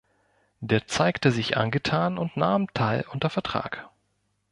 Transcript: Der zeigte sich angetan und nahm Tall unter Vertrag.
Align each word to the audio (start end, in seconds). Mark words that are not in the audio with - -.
Der 0.61 0.87
zeigte 0.87 1.31
sich 1.31 1.57
angetan 1.57 2.17
und 2.17 2.35
nahm 2.35 2.73
Tall 2.73 3.05
unter 3.13 3.29
Vertrag. 3.29 3.87